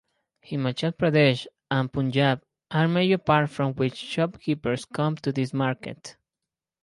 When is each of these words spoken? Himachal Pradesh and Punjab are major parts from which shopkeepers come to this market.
Himachal 0.43 0.93
Pradesh 0.93 1.45
and 1.69 1.93
Punjab 1.93 2.41
are 2.71 2.87
major 2.87 3.19
parts 3.19 3.53
from 3.53 3.75
which 3.75 3.93
shopkeepers 3.97 4.83
come 4.85 5.15
to 5.17 5.31
this 5.31 5.53
market. 5.53 6.15